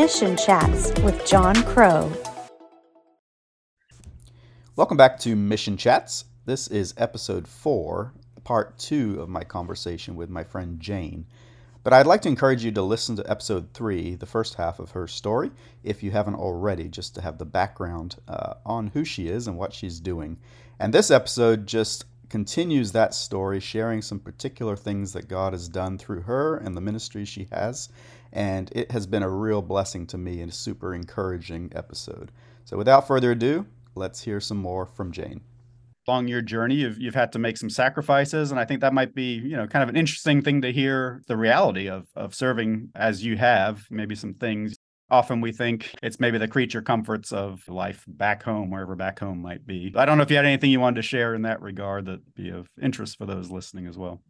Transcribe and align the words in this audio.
Mission 0.00 0.34
Chats 0.34 0.98
with 1.02 1.26
John 1.26 1.54
Crow. 1.62 2.10
Welcome 4.74 4.96
back 4.96 5.18
to 5.18 5.36
Mission 5.36 5.76
Chats. 5.76 6.24
This 6.46 6.68
is 6.68 6.94
episode 6.96 7.46
four, 7.46 8.14
part 8.42 8.78
two 8.78 9.20
of 9.20 9.28
my 9.28 9.44
conversation 9.44 10.16
with 10.16 10.30
my 10.30 10.42
friend 10.42 10.80
Jayne. 10.80 11.26
But 11.82 11.92
I'd 11.92 12.06
like 12.06 12.22
to 12.22 12.30
encourage 12.30 12.64
you 12.64 12.72
to 12.72 12.80
listen 12.80 13.14
to 13.16 13.30
episode 13.30 13.74
three, 13.74 14.14
the 14.14 14.24
first 14.24 14.54
half 14.54 14.78
of 14.78 14.92
her 14.92 15.06
story, 15.06 15.50
if 15.84 16.02
you 16.02 16.12
haven't 16.12 16.36
already, 16.36 16.88
just 16.88 17.14
to 17.16 17.20
have 17.20 17.36
the 17.36 17.44
background 17.44 18.16
uh, 18.26 18.54
on 18.64 18.86
who 18.86 19.04
she 19.04 19.28
is 19.28 19.46
and 19.46 19.58
what 19.58 19.74
she's 19.74 20.00
doing. 20.00 20.38
And 20.78 20.94
this 20.94 21.10
episode 21.10 21.66
just 21.66 22.06
continues 22.30 22.92
that 22.92 23.12
story, 23.12 23.60
sharing 23.60 24.00
some 24.00 24.20
particular 24.20 24.76
things 24.76 25.12
that 25.12 25.28
God 25.28 25.52
has 25.52 25.68
done 25.68 25.98
through 25.98 26.22
her 26.22 26.56
and 26.56 26.76
the 26.76 26.80
ministry 26.80 27.24
she 27.24 27.48
has. 27.52 27.88
And 28.32 28.70
it 28.72 28.92
has 28.92 29.06
been 29.06 29.24
a 29.24 29.28
real 29.28 29.60
blessing 29.60 30.06
to 30.08 30.18
me 30.18 30.40
and 30.40 30.50
a 30.50 30.54
super 30.54 30.94
encouraging 30.94 31.72
episode. 31.74 32.30
So 32.64 32.76
without 32.76 33.06
further 33.06 33.32
ado, 33.32 33.66
let's 33.94 34.22
hear 34.22 34.40
some 34.40 34.58
more 34.58 34.86
from 34.86 35.12
Jayne 35.12 35.42
along 36.08 36.28
your 36.28 36.42
journey 36.42 36.76
you've 36.76 36.98
you've 36.98 37.14
had 37.14 37.30
to 37.30 37.38
make 37.38 37.56
some 37.56 37.70
sacrifices 37.70 38.50
and 38.50 38.58
i 38.58 38.64
think 38.64 38.80
that 38.80 38.92
might 38.92 39.14
be 39.14 39.34
you 39.34 39.56
know 39.56 39.66
kind 39.66 39.82
of 39.82 39.88
an 39.88 39.96
interesting 39.96 40.42
thing 40.42 40.62
to 40.62 40.72
hear 40.72 41.22
the 41.28 41.36
reality 41.36 41.88
of 41.88 42.08
of 42.16 42.34
serving 42.34 42.88
as 42.94 43.24
you 43.24 43.36
have 43.36 43.86
maybe 43.90 44.14
some 44.14 44.34
things 44.34 44.76
often 45.10 45.40
we 45.40 45.52
think 45.52 45.92
it's 46.02 46.20
maybe 46.20 46.38
the 46.38 46.48
creature 46.48 46.82
comforts 46.82 47.32
of 47.32 47.66
life 47.68 48.04
back 48.06 48.42
home 48.42 48.70
wherever 48.70 48.94
back 48.94 49.18
home 49.18 49.40
might 49.40 49.66
be 49.66 49.92
i 49.96 50.04
don't 50.04 50.16
know 50.16 50.22
if 50.22 50.30
you 50.30 50.36
had 50.36 50.46
anything 50.46 50.70
you 50.70 50.80
wanted 50.80 50.96
to 50.96 51.02
share 51.02 51.34
in 51.34 51.42
that 51.42 51.60
regard 51.60 52.06
that 52.06 52.34
be 52.34 52.50
of 52.50 52.68
interest 52.80 53.18
for 53.18 53.26
those 53.26 53.50
listening 53.50 53.86
as 53.86 53.98
well 53.98 54.20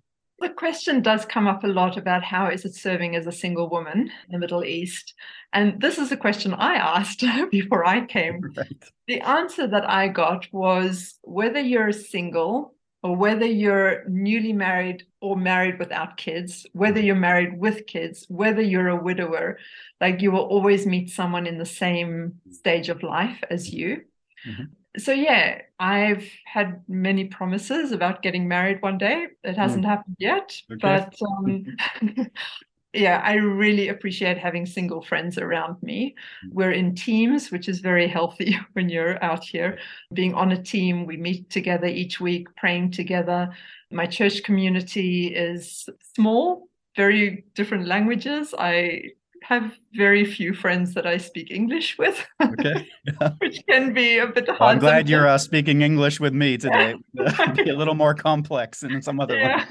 the 0.40 0.48
question 0.48 1.02
does 1.02 1.26
come 1.26 1.46
up 1.46 1.64
a 1.64 1.66
lot 1.66 1.98
about 1.98 2.24
how 2.24 2.48
is 2.48 2.64
it 2.64 2.74
serving 2.74 3.14
as 3.14 3.26
a 3.26 3.32
single 3.32 3.68
woman 3.68 4.10
in 4.26 4.32
the 4.32 4.38
Middle 4.38 4.64
East? 4.64 5.12
And 5.52 5.78
this 5.78 5.98
is 5.98 6.12
a 6.12 6.16
question 6.16 6.54
I 6.54 6.74
asked 6.98 7.22
before 7.50 7.86
I 7.86 8.06
came. 8.06 8.40
Right. 8.56 8.84
The 9.06 9.20
answer 9.20 9.66
that 9.66 9.88
I 9.88 10.08
got 10.08 10.46
was 10.52 11.18
whether 11.22 11.60
you're 11.60 11.92
single 11.92 12.74
or 13.02 13.16
whether 13.16 13.46
you're 13.46 14.04
newly 14.08 14.52
married 14.52 15.04
or 15.20 15.36
married 15.36 15.78
without 15.78 16.16
kids, 16.16 16.66
whether 16.72 17.00
you're 17.00 17.14
married 17.14 17.58
with 17.58 17.86
kids, 17.86 18.26
whether 18.28 18.62
you're 18.62 18.88
a 18.88 19.02
widower, 19.02 19.58
like 20.00 20.20
you 20.20 20.32
will 20.32 20.40
always 20.40 20.86
meet 20.86 21.10
someone 21.10 21.46
in 21.46 21.58
the 21.58 21.66
same 21.66 22.40
stage 22.50 22.88
of 22.88 23.02
life 23.02 23.42
as 23.50 23.72
you. 23.72 24.02
Mm-hmm 24.46 24.64
so 24.98 25.12
yeah, 25.12 25.60
I've 25.78 26.28
had 26.44 26.82
many 26.88 27.26
promises 27.26 27.92
about 27.92 28.22
getting 28.22 28.48
married 28.48 28.82
one 28.82 28.98
day. 28.98 29.28
It 29.44 29.56
hasn't 29.56 29.84
mm. 29.84 29.88
happened 29.88 30.16
yet, 30.18 30.60
okay. 30.70 30.78
but 30.80 31.14
um, 31.22 31.76
yeah, 32.92 33.20
I 33.24 33.34
really 33.34 33.88
appreciate 33.88 34.36
having 34.36 34.66
single 34.66 35.02
friends 35.02 35.38
around 35.38 35.80
me. 35.82 36.14
Mm. 36.46 36.52
We're 36.52 36.72
in 36.72 36.94
teams, 36.94 37.50
which 37.50 37.68
is 37.68 37.80
very 37.80 38.08
healthy 38.08 38.56
when 38.72 38.88
you're 38.88 39.22
out 39.22 39.44
here. 39.44 39.78
Being 40.12 40.34
on 40.34 40.52
a 40.52 40.62
team, 40.62 41.06
we 41.06 41.16
meet 41.16 41.50
together 41.50 41.86
each 41.86 42.20
week, 42.20 42.48
praying 42.56 42.92
together. 42.92 43.50
My 43.90 44.06
church 44.06 44.42
community 44.42 45.28
is 45.28 45.88
small, 46.14 46.68
very 46.96 47.44
different 47.54 47.86
languages. 47.86 48.54
I 48.58 49.02
have 49.42 49.78
very 49.94 50.24
few 50.24 50.52
friends 50.52 50.92
that 50.94 51.06
I 51.06 51.16
speak 51.16 51.50
English 51.50 51.96
with. 51.96 52.24
Okay. 52.42 52.88
Which 53.38 53.62
can 53.68 53.94
be 53.94 54.18
a 54.18 54.26
bit 54.26 54.48
hard. 54.48 54.60
Well, 54.60 54.68
I'm 54.68 54.78
glad 54.78 54.90
sometimes. 54.90 55.10
you're 55.10 55.28
uh, 55.28 55.38
speaking 55.38 55.82
English 55.82 56.20
with 56.20 56.34
me 56.34 56.58
today. 56.58 56.94
be 57.14 57.70
a 57.70 57.76
little 57.76 57.94
more 57.94 58.14
complex 58.14 58.80
than 58.80 59.00
some 59.00 59.20
other 59.20 59.38
yeah. 59.38 59.64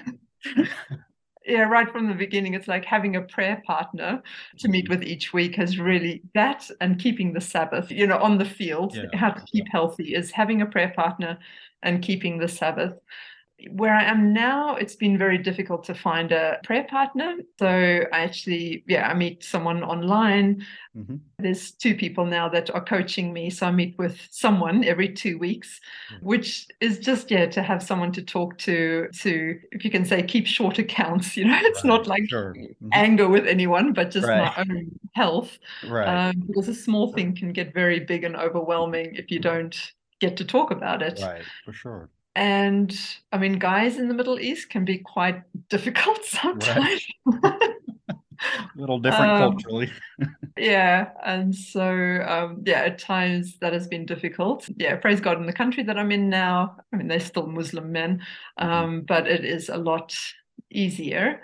Yeah, 1.50 1.64
right 1.64 1.92
from 1.92 2.08
the 2.08 2.14
beginning, 2.14 2.53
it's 2.53 2.67
like 2.67 2.86
having 2.86 3.16
a 3.16 3.22
prayer 3.22 3.61
partner 3.66 4.22
to 4.59 4.67
meet 4.67 4.86
mm-hmm. 4.86 5.00
with 5.00 5.03
each 5.03 5.33
week 5.33 5.55
has 5.55 5.80
really 5.80 6.22
that 6.36 6.69
and 6.81 7.00
keeping 7.00 7.33
the 7.33 7.42
Sabbath, 7.42 7.92
you 7.92 8.08
know, 8.08 8.17
on 8.17 8.38
the 8.38 8.45
field, 8.45 8.95
yeah. 8.95 9.04
how 9.14 9.32
to 9.32 9.42
keep 9.52 9.67
healthy 9.70 10.15
is 10.15 10.32
having 10.32 10.61
a 10.61 10.65
prayer 10.65 10.93
partner 10.95 11.37
and 11.83 12.04
keeping 12.04 12.37
the 12.37 12.48
Sabbath 12.48 12.93
where 13.71 13.93
I 13.93 14.03
am 14.03 14.33
now, 14.33 14.75
it's 14.75 14.95
been 14.95 15.17
very 15.17 15.37
difficult 15.37 15.83
to 15.86 15.93
find 15.93 16.31
a 16.31 16.59
prayer 16.64 16.86
partner. 16.86 17.37
So 17.58 17.67
I 17.67 18.20
actually, 18.20 18.83
yeah, 18.87 19.08
I 19.08 19.14
meet 19.14 19.43
someone 19.43 19.83
online. 19.83 20.65
Mm-hmm. 20.95 21.17
There's 21.39 21.71
two 21.71 21.95
people 21.95 22.25
now 22.25 22.48
that 22.49 22.73
are 22.73 22.83
coaching 22.83 23.33
me. 23.33 23.49
So 23.49 23.67
I 23.67 23.71
meet 23.71 23.98
with 23.98 24.19
someone 24.31 24.83
every 24.83 25.09
two 25.09 25.37
weeks, 25.37 25.80
mm-hmm. 26.14 26.25
which 26.25 26.67
is 26.80 26.99
just, 26.99 27.31
yeah, 27.31 27.48
to 27.48 27.61
have 27.61 27.83
someone 27.83 28.11
to 28.14 28.21
talk 28.21 28.58
to, 28.59 29.09
to, 29.21 29.59
if 29.71 29.83
you 29.83 29.92
can 29.92 30.05
say, 30.05 30.23
keep 30.23 30.48
short 30.48 30.80
accounts. 30.80 31.36
You 31.39 31.45
know, 31.45 31.58
it's 31.61 31.86
right. 31.86 31.89
not 31.89 32.05
like 32.05 32.27
sure. 32.27 32.53
mm-hmm. 32.53 32.89
anger 32.92 33.30
with 33.30 33.48
anyone, 33.48 33.93
but 33.93 34.11
just 34.11 34.27
right. 34.27 34.52
my 34.58 34.61
own 34.61 34.99
health. 35.14 35.58
Right. 35.87 36.30
Um, 36.30 36.43
because 36.48 36.67
a 36.67 36.75
small 36.75 37.14
thing 37.14 37.33
can 37.33 37.53
get 37.53 37.73
very 37.73 38.02
big 38.02 38.25
and 38.25 38.36
overwhelming 38.36 39.15
if 39.15 39.31
you 39.31 39.39
don't 39.39 39.75
get 40.19 40.36
to 40.37 40.43
talk 40.43 40.71
about 40.71 41.02
it. 41.02 41.19
Right, 41.21 41.43
for 41.64 41.71
sure 41.71 42.09
and 42.39 42.98
I 43.33 43.38
mean, 43.38 43.60
guys 43.60 43.98
in 43.98 44.08
the 44.08 44.14
Middle 44.14 44.39
East 44.39 44.70
can 44.70 44.86
be 44.86 45.00
quite 45.00 45.44
difficult 45.70 46.23
sometimes. 46.23 47.05
Right. 47.26 47.54
a 48.42 48.80
little 48.80 48.98
different 48.98 49.32
um, 49.32 49.52
culturally. 49.52 49.92
yeah. 50.58 51.10
And 51.26 51.54
so, 51.54 51.83
um, 52.26 52.64
yeah, 52.66 52.83
at 52.83 52.98
times 52.98 53.58
that 53.60 53.73
has 53.73 53.89
been 53.89 54.05
difficult. 54.05 54.70
Yeah, 54.78 54.95
praise 54.95 55.20
God 55.20 55.38
in 55.38 55.48
the 55.48 55.54
country 55.54 55.83
that 55.83 55.98
I'm 55.98 56.14
in 56.14 56.30
now. 56.30 56.78
I 56.94 56.95
mean, 56.95 57.10
they're 57.10 57.20
still 57.20 57.45
Muslim 57.45 57.92
men, 57.92 58.22
mm-hmm. 58.58 58.70
um, 58.70 58.89
mm-hmm. 58.89 59.05
but 59.05 59.28
it 59.28 59.44
is 59.44 59.67
a 59.67 59.78
lot 59.78 60.16
easier. 60.72 61.42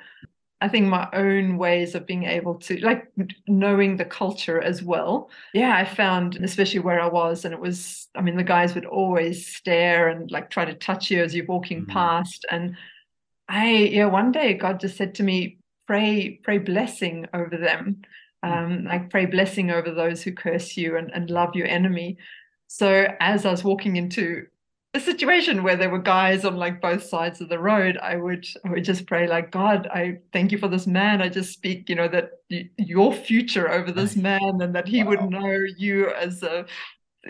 I 0.62 0.70
think 0.70 0.88
my 0.88 1.08
own 1.14 1.58
ways 1.58 1.96
of 1.96 2.06
being 2.06 2.24
able 2.24 2.56
to 2.56 2.78
like 2.78 3.12
knowing 3.48 3.98
the 3.98 4.06
culture 4.06 4.62
as 4.62 4.82
well. 4.82 5.30
Yeah, 5.54 5.76
I 5.76 5.84
found 5.84 6.38
especially 6.38 6.80
where 6.80 7.02
I 7.02 7.08
was, 7.08 7.46
and 7.46 7.54
it 7.54 7.60
was, 7.60 8.08
I 8.16 8.22
mean, 8.22 8.38
the 8.38 8.44
guys 8.44 8.74
would 8.74 8.86
always 8.86 9.46
stare 9.54 10.08
and 10.08 10.32
like 10.32 10.50
try 10.50 10.66
to 10.66 10.74
touch 10.74 11.12
you 11.12 11.22
as 11.22 11.36
you're 11.36 11.46
walking 11.46 11.82
mm-hmm. 11.82 11.92
past. 11.92 12.46
And 12.50 12.78
I, 13.50 13.72
yeah, 13.72 14.06
one 14.06 14.32
day 14.32 14.54
God 14.54 14.80
just 14.80 14.98
said 14.98 15.16
to 15.16 15.24
me, 15.24 15.60
pray, 15.88 16.40
pray 16.44 16.58
blessing 16.58 17.28
over 17.34 17.58
them. 17.58 18.02
Mm. 18.44 18.52
Um, 18.52 18.84
like 18.86 19.10
pray 19.10 19.26
blessing 19.26 19.72
over 19.72 19.92
those 19.92 20.24
who 20.24 20.32
curse 20.32 20.78
you 20.78 20.98
and, 20.98 21.12
and 21.14 21.30
love 21.30 21.56
your 21.56 21.68
enemy. 21.68 22.18
So 22.68 23.08
as 23.20 23.46
I 23.46 23.52
was 23.52 23.64
walking 23.64 23.98
into 23.98 24.48
a 24.96 25.00
situation 25.00 25.62
where 25.62 25.76
there 25.76 25.90
were 25.90 26.00
guys 26.00 26.46
on 26.46 26.56
like 26.56 26.82
both 26.82 27.04
sides 27.04 27.42
of 27.42 27.50
the 27.50 27.60
road, 27.60 27.98
I 27.98 28.16
would 28.16 28.46
I 28.64 28.70
would 28.70 28.86
just 28.86 29.06
pray 29.06 29.28
like 29.28 29.52
God, 29.52 29.88
I 29.88 30.20
thank 30.32 30.52
you 30.52 30.58
for 30.58 30.70
this 30.70 30.88
man. 30.88 31.22
I 31.22 31.30
just 31.30 31.54
speak, 31.54 31.90
you 31.90 31.96
know, 31.96 32.08
that 32.08 32.32
y- 32.50 32.70
your 32.78 33.14
future 33.14 33.70
over 33.70 33.92
this 33.92 34.16
man, 34.16 34.62
and 34.62 34.74
that 34.74 34.88
he 34.88 35.04
wow. 35.04 35.10
would 35.10 35.30
know 35.30 35.58
you 35.78 36.12
as 36.12 36.42
a 36.44 36.66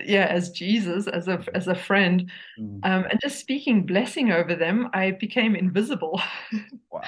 yeah 0.04 0.26
as 0.26 0.50
jesus 0.50 1.08
as 1.08 1.30
a 1.30 1.42
as 1.54 1.70
a 1.70 1.74
friend 1.74 2.30
mm. 2.60 2.80
um, 2.84 3.06
and 3.10 3.18
just 3.22 3.40
speaking 3.40 3.86
blessing 3.86 4.30
over 4.30 4.54
them 4.54 4.90
i 4.94 5.12
became 5.12 5.56
invisible 5.56 6.22
wow 6.92 7.02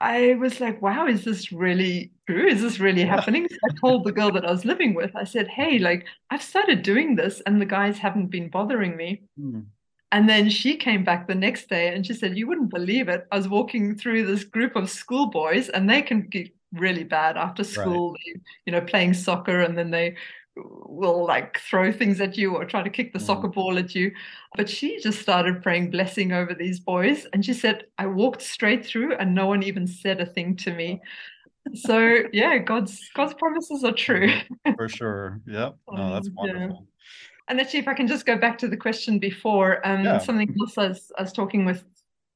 i 0.00 0.34
was 0.40 0.60
like 0.60 0.82
wow 0.82 1.06
is 1.06 1.24
this 1.24 1.52
really 1.52 2.10
true 2.26 2.48
is 2.48 2.62
this 2.62 2.80
really 2.80 3.04
happening 3.04 3.46
so 3.48 3.56
i 3.70 3.74
told 3.80 4.02
the 4.02 4.10
girl 4.10 4.32
that 4.32 4.44
i 4.44 4.50
was 4.50 4.64
living 4.64 4.92
with 4.92 5.14
i 5.14 5.22
said 5.22 5.46
hey 5.46 5.78
like 5.78 6.04
i've 6.30 6.42
started 6.42 6.82
doing 6.82 7.14
this 7.14 7.40
and 7.46 7.60
the 7.60 7.64
guys 7.64 7.96
haven't 7.96 8.26
been 8.26 8.48
bothering 8.48 8.96
me 8.96 9.22
mm. 9.38 9.64
And 10.12 10.28
then 10.28 10.48
she 10.48 10.76
came 10.76 11.04
back 11.04 11.26
the 11.26 11.34
next 11.34 11.68
day 11.68 11.94
and 11.94 12.06
she 12.06 12.14
said, 12.14 12.36
You 12.36 12.46
wouldn't 12.46 12.70
believe 12.70 13.08
it. 13.08 13.26
I 13.32 13.36
was 13.36 13.48
walking 13.48 13.96
through 13.96 14.26
this 14.26 14.44
group 14.44 14.76
of 14.76 14.90
schoolboys, 14.90 15.68
and 15.68 15.88
they 15.88 16.02
can 16.02 16.22
get 16.22 16.50
really 16.72 17.04
bad 17.04 17.36
after 17.36 17.64
school, 17.64 18.12
right. 18.12 18.40
you 18.66 18.72
know, 18.72 18.80
playing 18.80 19.14
soccer, 19.14 19.60
and 19.60 19.76
then 19.76 19.90
they 19.90 20.16
will 20.56 21.26
like 21.26 21.58
throw 21.58 21.92
things 21.92 22.20
at 22.20 22.36
you 22.36 22.54
or 22.54 22.64
try 22.64 22.82
to 22.82 22.90
kick 22.90 23.12
the 23.12 23.18
mm. 23.18 23.26
soccer 23.26 23.48
ball 23.48 23.78
at 23.78 23.94
you. 23.94 24.12
But 24.56 24.68
she 24.68 24.98
just 25.00 25.20
started 25.20 25.62
praying 25.62 25.90
blessing 25.90 26.32
over 26.32 26.54
these 26.54 26.80
boys. 26.80 27.26
And 27.32 27.44
she 27.44 27.52
said, 27.52 27.84
I 27.98 28.06
walked 28.06 28.42
straight 28.42 28.84
through 28.86 29.16
and 29.16 29.34
no 29.34 29.46
one 29.46 29.62
even 29.62 29.86
said 29.86 30.20
a 30.20 30.26
thing 30.26 30.56
to 30.56 30.72
me. 30.72 31.00
So 31.74 32.22
yeah, 32.32 32.58
God's 32.58 33.10
God's 33.14 33.34
promises 33.34 33.84
are 33.84 33.92
true. 33.92 34.30
For 34.76 34.88
sure. 34.88 35.40
Yep. 35.46 35.76
No, 35.92 36.12
that's 36.12 36.30
wonderful. 36.34 36.86
Yeah. 36.86 36.95
And 37.48 37.60
actually, 37.60 37.80
if 37.80 37.88
I 37.88 37.94
can 37.94 38.08
just 38.08 38.26
go 38.26 38.36
back 38.36 38.58
to 38.58 38.68
the 38.68 38.76
question 38.76 39.18
before, 39.18 39.86
um, 39.86 40.04
yeah. 40.04 40.18
something 40.18 40.54
else 40.60 40.76
I 40.76 40.88
was, 40.88 41.12
I 41.18 41.22
was 41.22 41.32
talking 41.32 41.64
with, 41.64 41.84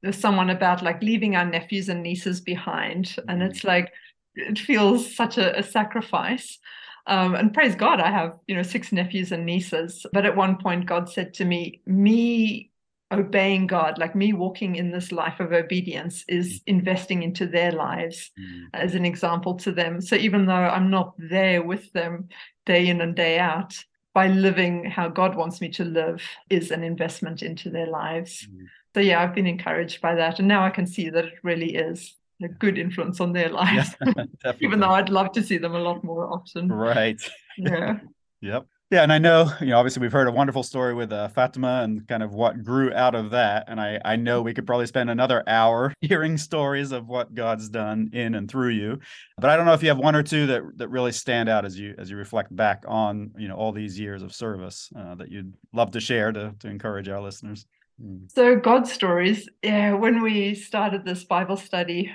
with 0.02 0.14
someone 0.14 0.50
about 0.50 0.82
like 0.82 1.02
leaving 1.02 1.36
our 1.36 1.44
nephews 1.44 1.88
and 1.88 2.02
nieces 2.02 2.40
behind. 2.40 3.06
Mm-hmm. 3.06 3.30
And 3.30 3.42
it's 3.42 3.64
like, 3.64 3.92
it 4.34 4.58
feels 4.58 5.14
such 5.14 5.38
a, 5.38 5.58
a 5.58 5.62
sacrifice. 5.62 6.58
Um, 7.06 7.34
and 7.34 7.52
praise 7.52 7.74
God, 7.74 8.00
I 8.00 8.10
have, 8.10 8.34
you 8.46 8.54
know, 8.54 8.62
six 8.62 8.92
nephews 8.92 9.32
and 9.32 9.44
nieces. 9.44 10.06
But 10.12 10.26
at 10.26 10.36
one 10.36 10.58
point, 10.58 10.86
God 10.86 11.10
said 11.10 11.34
to 11.34 11.44
me, 11.44 11.80
me 11.86 12.70
obeying 13.12 13.66
God, 13.66 13.98
like 13.98 14.14
me 14.14 14.32
walking 14.32 14.76
in 14.76 14.92
this 14.92 15.10
life 15.10 15.40
of 15.40 15.52
obedience, 15.52 16.24
is 16.28 16.60
mm-hmm. 16.60 16.78
investing 16.78 17.24
into 17.24 17.46
their 17.46 17.72
lives 17.72 18.30
mm. 18.38 18.66
as 18.74 18.94
an 18.94 19.04
example 19.04 19.54
to 19.56 19.72
them. 19.72 20.00
So 20.00 20.14
even 20.14 20.46
though 20.46 20.52
I'm 20.52 20.90
not 20.90 21.14
there 21.18 21.62
with 21.64 21.92
them 21.92 22.28
day 22.66 22.86
in 22.86 23.00
and 23.00 23.16
day 23.16 23.40
out, 23.40 23.74
by 24.12 24.28
living 24.28 24.84
how 24.84 25.08
God 25.08 25.36
wants 25.36 25.60
me 25.60 25.68
to 25.70 25.84
live 25.84 26.22
is 26.48 26.70
an 26.70 26.82
investment 26.82 27.42
into 27.42 27.70
their 27.70 27.86
lives. 27.86 28.48
Mm. 28.50 28.66
So 28.94 29.00
yeah, 29.00 29.22
I've 29.22 29.34
been 29.34 29.46
encouraged 29.46 30.00
by 30.00 30.14
that. 30.16 30.38
And 30.38 30.48
now 30.48 30.64
I 30.64 30.70
can 30.70 30.86
see 30.86 31.10
that 31.10 31.24
it 31.26 31.34
really 31.42 31.74
is 31.76 32.16
a 32.42 32.48
good 32.48 32.78
influence 32.78 33.20
on 33.20 33.32
their 33.32 33.48
lives. 33.48 33.94
Yeah, 34.04 34.52
Even 34.60 34.80
though 34.80 34.90
I'd 34.90 35.10
love 35.10 35.32
to 35.32 35.42
see 35.42 35.58
them 35.58 35.74
a 35.74 35.80
lot 35.80 36.02
more 36.02 36.32
often. 36.32 36.68
Right. 36.68 37.20
Yeah. 37.56 37.98
yep. 38.40 38.66
Yeah, 38.90 39.04
and 39.04 39.12
I 39.12 39.18
know, 39.18 39.52
you 39.60 39.68
know, 39.68 39.78
obviously 39.78 40.00
we've 40.00 40.10
heard 40.10 40.26
a 40.26 40.32
wonderful 40.32 40.64
story 40.64 40.94
with 40.94 41.12
uh, 41.12 41.28
Fatima 41.28 41.82
and 41.84 42.08
kind 42.08 42.24
of 42.24 42.34
what 42.34 42.64
grew 42.64 42.92
out 42.92 43.14
of 43.14 43.30
that. 43.30 43.66
And 43.68 43.80
I, 43.80 44.00
I 44.04 44.16
know 44.16 44.42
we 44.42 44.52
could 44.52 44.66
probably 44.66 44.86
spend 44.86 45.08
another 45.10 45.44
hour 45.46 45.94
hearing 46.00 46.36
stories 46.36 46.90
of 46.90 47.06
what 47.06 47.32
God's 47.32 47.68
done 47.68 48.10
in 48.12 48.34
and 48.34 48.50
through 48.50 48.70
you. 48.70 48.98
But 49.38 49.50
I 49.50 49.56
don't 49.56 49.66
know 49.66 49.74
if 49.74 49.82
you 49.84 49.90
have 49.90 49.98
one 49.98 50.16
or 50.16 50.24
two 50.24 50.48
that 50.48 50.62
that 50.78 50.88
really 50.88 51.12
stand 51.12 51.48
out 51.48 51.64
as 51.64 51.78
you 51.78 51.94
as 51.98 52.10
you 52.10 52.16
reflect 52.16 52.54
back 52.54 52.82
on, 52.88 53.30
you 53.38 53.46
know, 53.46 53.54
all 53.54 53.70
these 53.70 53.96
years 53.96 54.22
of 54.24 54.34
service 54.34 54.90
uh, 54.98 55.14
that 55.14 55.30
you'd 55.30 55.54
love 55.72 55.92
to 55.92 56.00
share 56.00 56.32
to 56.32 56.52
to 56.58 56.68
encourage 56.68 57.08
our 57.08 57.22
listeners. 57.22 57.66
Hmm. 58.02 58.26
So 58.26 58.56
God 58.56 58.88
stories, 58.88 59.48
yeah. 59.62 59.92
When 59.92 60.20
we 60.20 60.56
started 60.56 61.04
this 61.04 61.22
Bible 61.22 61.56
study, 61.56 62.12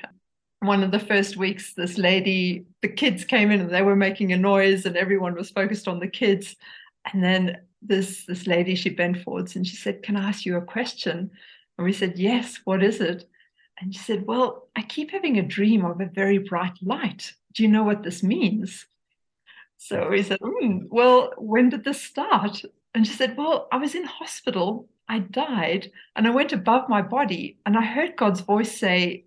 one 0.59 0.83
of 0.83 0.91
the 0.91 0.99
first 0.99 1.37
weeks, 1.37 1.73
this 1.73 1.97
lady, 1.97 2.65
the 2.81 2.87
kids 2.87 3.23
came 3.25 3.51
in 3.51 3.61
and 3.61 3.69
they 3.69 3.81
were 3.81 3.95
making 3.95 4.33
a 4.33 4.37
noise, 4.37 4.85
and 4.85 4.97
everyone 4.97 5.35
was 5.35 5.49
focused 5.49 5.87
on 5.87 5.99
the 5.99 6.07
kids. 6.07 6.55
And 7.11 7.23
then 7.23 7.61
this 7.81 8.25
this 8.25 8.47
lady, 8.47 8.75
she 8.75 8.89
bent 8.89 9.21
forwards 9.21 9.55
and 9.55 9.67
she 9.67 9.75
said, 9.75 10.01
"Can 10.03 10.15
I 10.17 10.29
ask 10.29 10.45
you 10.45 10.57
a 10.57 10.61
question?" 10.61 11.29
And 11.77 11.85
we 11.85 11.93
said, 11.93 12.17
"Yes. 12.17 12.59
What 12.65 12.83
is 12.83 13.01
it?" 13.01 13.29
And 13.79 13.93
she 13.93 13.99
said, 13.99 14.25
"Well, 14.25 14.69
I 14.75 14.81
keep 14.81 15.11
having 15.11 15.37
a 15.37 15.43
dream 15.43 15.85
of 15.85 16.01
a 16.01 16.05
very 16.05 16.37
bright 16.39 16.77
light. 16.81 17.33
Do 17.53 17.63
you 17.63 17.69
know 17.69 17.83
what 17.83 18.03
this 18.03 18.23
means?" 18.23 18.87
So 19.77 20.09
we 20.09 20.23
said, 20.23 20.39
mm, 20.39 20.87
"Well, 20.89 21.33
when 21.37 21.69
did 21.69 21.83
this 21.83 22.01
start?" 22.01 22.63
And 22.93 23.05
she 23.05 23.13
said, 23.13 23.37
"Well, 23.37 23.67
I 23.71 23.77
was 23.77 23.93
in 23.93 24.05
hospital. 24.05 24.87
I 25.07 25.19
died, 25.19 25.91
and 26.15 26.25
I 26.25 26.31
went 26.31 26.53
above 26.53 26.89
my 26.89 27.01
body, 27.01 27.57
and 27.65 27.77
I 27.77 27.85
heard 27.85 28.15
God's 28.15 28.41
voice 28.41 28.75
say." 28.75 29.24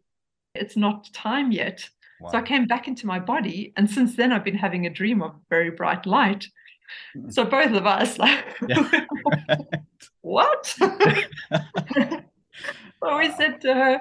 It's 0.60 0.76
not 0.76 1.12
time 1.12 1.52
yet. 1.52 1.88
Wow. 2.20 2.31
So 2.31 2.38
I 2.38 2.43
came 2.43 2.66
back 2.66 2.88
into 2.88 3.06
my 3.06 3.19
body. 3.19 3.72
And 3.76 3.88
since 3.88 4.16
then, 4.16 4.32
I've 4.32 4.44
been 4.44 4.56
having 4.56 4.87
a 4.87 4.90
dream 4.90 5.22
of 5.22 5.34
very 5.49 5.70
bright 5.70 6.06
light. 6.06 6.49
Mm. 7.16 7.32
So 7.32 7.44
both 7.44 7.72
of 7.72 7.87
us, 7.87 8.19
like, 8.19 8.44
yeah. 8.66 9.05
what? 10.22 10.66
so 10.66 10.88
we 13.19 13.31
said 13.32 13.60
to 13.62 13.75
her, 13.75 14.00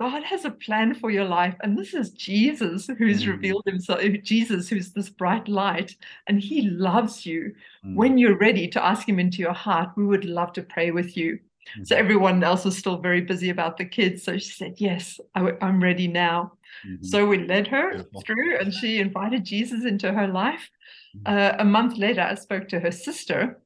God 0.00 0.24
has 0.24 0.44
a 0.44 0.50
plan 0.50 0.94
for 0.94 1.10
your 1.10 1.24
life. 1.24 1.54
And 1.62 1.78
this 1.78 1.94
is 1.94 2.10
Jesus 2.10 2.88
who's 2.98 3.22
mm. 3.22 3.28
revealed 3.28 3.62
himself, 3.66 4.00
Jesus 4.22 4.68
who's 4.68 4.92
this 4.92 5.08
bright 5.08 5.48
light, 5.48 5.96
and 6.26 6.40
he 6.40 6.62
loves 6.62 7.24
you. 7.24 7.54
Mm. 7.86 7.94
When 7.94 8.18
you're 8.18 8.38
ready 8.38 8.68
to 8.68 8.84
ask 8.84 9.08
him 9.08 9.18
into 9.18 9.38
your 9.38 9.52
heart, 9.52 9.90
we 9.96 10.04
would 10.04 10.24
love 10.24 10.52
to 10.54 10.62
pray 10.62 10.90
with 10.90 11.16
you. 11.16 11.38
So 11.82 11.94
mm-hmm. 11.94 12.04
everyone 12.04 12.44
else 12.44 12.64
was 12.64 12.76
still 12.76 12.98
very 12.98 13.20
busy 13.20 13.50
about 13.50 13.76
the 13.76 13.84
kids. 13.84 14.22
So 14.22 14.38
she 14.38 14.50
said, 14.50 14.74
Yes, 14.78 15.18
i 15.34 15.40
w- 15.40 15.58
I'm 15.60 15.82
ready 15.82 16.08
now. 16.08 16.52
Mm-hmm. 16.86 17.04
So 17.04 17.26
we 17.26 17.46
led 17.46 17.66
her 17.68 17.94
Beautiful. 17.94 18.20
through 18.22 18.58
and 18.58 18.72
she 18.72 18.98
invited 18.98 19.44
Jesus 19.44 19.84
into 19.84 20.12
her 20.12 20.28
life. 20.28 20.70
Mm-hmm. 21.16 21.36
Uh, 21.36 21.62
a 21.62 21.64
month 21.64 21.96
later, 21.96 22.20
I 22.20 22.34
spoke 22.34 22.68
to 22.68 22.80
her 22.80 22.90
sister 22.90 23.60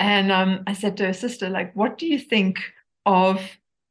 and 0.00 0.30
um, 0.30 0.62
I 0.66 0.72
said 0.72 0.96
to 0.98 1.06
her 1.06 1.12
sister, 1.12 1.48
like, 1.48 1.74
what 1.74 1.98
do 1.98 2.06
you 2.06 2.18
think 2.18 2.60
of 3.06 3.40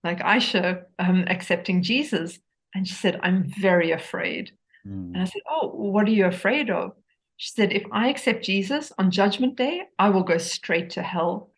like 0.04 0.20
Aisha 0.20 0.84
um, 1.00 1.26
accepting 1.28 1.84
Jesus? 1.84 2.40
And 2.74 2.88
she 2.88 2.94
said, 2.94 3.20
I'm 3.24 3.52
very 3.60 3.92
afraid. 3.92 4.52
Mm. 4.88 5.14
And 5.14 5.18
I 5.18 5.26
said, 5.26 5.42
Oh, 5.50 5.70
what 5.70 6.08
are 6.08 6.12
you 6.12 6.26
afraid 6.26 6.70
of? 6.70 6.94
She 7.38 7.52
said, 7.52 7.74
If 7.74 7.84
I 7.92 8.10
accept 8.10 8.46
Jesus 8.46 8.92
on 8.98 9.12
judgment 9.12 9.58
day, 9.58 9.84
I 10.00 10.10
will 10.10 10.24
go 10.24 10.38
straight 10.38 10.92
to 10.92 11.02
hell 11.02 11.51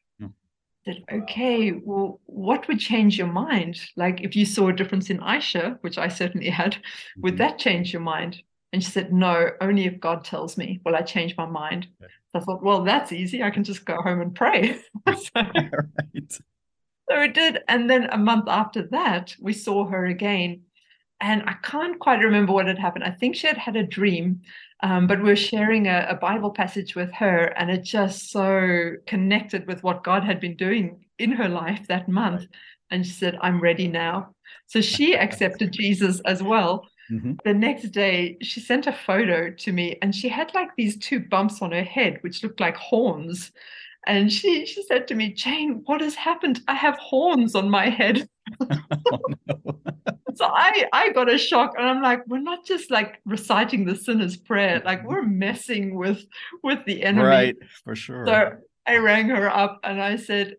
said, 0.85 1.03
okay, 1.11 1.71
well, 1.71 2.19
what 2.25 2.67
would 2.67 2.79
change 2.79 3.17
your 3.17 3.27
mind? 3.27 3.79
Like 3.95 4.21
if 4.21 4.35
you 4.35 4.45
saw 4.45 4.67
a 4.67 4.73
difference 4.73 5.09
in 5.09 5.19
Aisha, 5.19 5.77
which 5.81 5.97
I 5.97 6.07
certainly 6.07 6.49
had, 6.49 6.73
mm-hmm. 6.73 7.21
would 7.21 7.37
that 7.37 7.57
change 7.57 7.93
your 7.93 8.01
mind? 8.01 8.41
And 8.71 8.83
she 8.83 8.89
said, 8.89 9.13
no, 9.13 9.51
only 9.61 9.85
if 9.85 9.99
God 9.99 10.25
tells 10.25 10.57
me 10.57 10.81
will 10.83 10.95
I 10.95 11.01
change 11.01 11.37
my 11.37 11.45
mind. 11.45 11.87
So 12.01 12.07
I 12.35 12.39
thought, 12.39 12.63
well, 12.63 12.83
that's 12.83 13.11
easy. 13.11 13.43
I 13.43 13.51
can 13.51 13.63
just 13.63 13.85
go 13.85 14.01
home 14.01 14.21
and 14.21 14.33
pray. 14.33 14.79
so, 15.07 15.29
right. 15.35 16.31
so 16.31 17.19
we 17.19 17.27
did. 17.27 17.59
And 17.67 17.89
then 17.89 18.09
a 18.11 18.17
month 18.17 18.45
after 18.47 18.87
that, 18.87 19.35
we 19.39 19.53
saw 19.53 19.85
her 19.85 20.05
again. 20.05 20.61
And 21.23 21.41
I 21.47 21.53
can't 21.63 21.99
quite 21.99 22.19
remember 22.19 22.53
what 22.53 22.67
had 22.67 22.77
happened. 22.77 23.05
I 23.05 23.11
think 23.11 23.35
she 23.35 23.47
had 23.47 23.57
had 23.57 23.75
a 23.75 23.83
dream 23.83 24.41
um, 24.83 25.07
but 25.07 25.23
we're 25.23 25.37
sharing 25.37 25.87
a, 25.87 26.07
a, 26.09 26.15
Bible 26.15 26.51
passage 26.51 26.93
with 26.93 27.09
her, 27.13 27.45
and 27.57 27.71
it 27.71 27.83
just 27.83 28.31
so 28.31 28.91
connected 29.07 29.65
with 29.65 29.81
what 29.81 30.03
God 30.03 30.25
had 30.25 30.41
been 30.41 30.57
doing 30.57 31.05
in 31.17 31.31
her 31.31 31.47
life 31.47 31.87
that 31.87 32.09
month. 32.09 32.47
And 32.91 33.05
she 33.05 33.13
said, 33.13 33.37
I'm 33.41 33.61
ready 33.61 33.87
now. 33.87 34.35
So 34.67 34.81
she 34.81 35.15
accepted 35.17 35.71
Jesus 35.71 36.19
as 36.25 36.43
well. 36.43 36.85
Mm-hmm. 37.09 37.35
The 37.45 37.53
next 37.53 37.91
day, 37.91 38.37
she 38.41 38.59
sent 38.59 38.85
a 38.85 38.91
photo 38.91 39.51
to 39.51 39.71
me, 39.71 39.97
and 40.01 40.13
she 40.13 40.27
had 40.27 40.53
like 40.53 40.75
these 40.75 40.97
two 40.97 41.21
bumps 41.21 41.61
on 41.61 41.71
her 41.71 41.83
head, 41.83 42.17
which 42.19 42.43
looked 42.43 42.59
like 42.59 42.75
horns. 42.75 43.53
And 44.05 44.29
she 44.29 44.65
she 44.65 44.83
said 44.83 45.07
to 45.07 45.15
me, 45.15 45.31
Jayne, 45.31 45.81
what 45.85 46.01
has 46.01 46.15
happened? 46.15 46.59
I 46.67 46.73
have 46.73 46.97
horns 46.97 47.55
on 47.55 47.69
my 47.69 47.87
head. 47.89 48.27
oh. 48.69 49.19
so 50.35 50.45
I 50.45 50.87
I 50.91 51.09
got 51.11 51.31
a 51.31 51.37
shock 51.37 51.73
and 51.77 51.87
I'm 51.87 52.01
like, 52.01 52.25
we're 52.27 52.39
not 52.39 52.65
just 52.65 52.91
like 52.91 53.19
reciting 53.25 53.85
the 53.85 53.95
sinner's 53.95 54.37
prayer, 54.37 54.81
like 54.85 54.99
mm-hmm. 54.99 55.07
we're 55.07 55.23
messing 55.23 55.95
with 55.95 56.25
with 56.63 56.79
the 56.85 57.03
enemy. 57.03 57.25
Right, 57.25 57.55
for 57.83 57.95
sure. 57.95 58.25
So 58.25 58.51
I 58.85 58.97
rang 58.97 59.29
her 59.29 59.49
up 59.49 59.79
and 59.83 60.01
I 60.01 60.17
said, 60.17 60.57